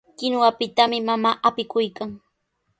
[0.17, 2.09] Kinuwapitami mamaa apikuykan.